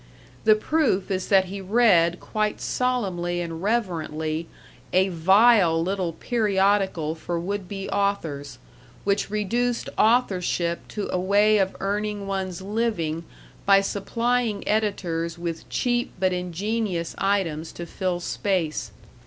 The 0.45 0.55
proof 0.55 1.11
is 1.11 1.27
that 1.27 1.45
he 1.45 1.61
read 1.61 2.19
quite 2.19 2.59
solemnly 2.59 3.39
and 3.39 3.61
reverently 3.61 4.47
a 4.91 5.09
vile 5.09 5.79
little 5.79 6.13
periodical 6.13 7.13
for 7.13 7.39
would 7.39 7.67
be 7.69 7.87
authors, 7.87 8.57
which 9.03 9.29
reduced 9.29 9.89
authorship 9.99 10.87
to 10.87 11.07
a 11.13 11.19
way 11.19 11.59
of 11.59 11.75
earning 11.79 12.25
one's 12.25 12.63
living 12.63 13.25
by 13.67 13.81
supplying 13.81 14.67
editors 14.67 15.37
with 15.37 15.69
cheap 15.69 16.13
but 16.19 16.33
ingenious 16.33 17.13
items 17.19 17.71
to 17.73 17.85
fill 17.85 18.19
space. 18.19 18.89